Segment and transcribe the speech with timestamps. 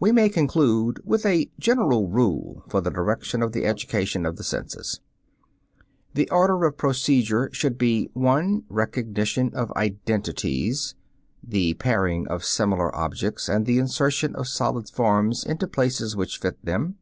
[0.00, 4.42] We may conclude with a general rule for the direction of the education of the
[4.42, 4.98] senses.
[6.14, 10.96] The order of procedure should be: (1) Recognition of identities
[11.40, 16.58] (the pairing of similar objects and the insertion of solid forms into places which fit
[16.64, 16.96] them).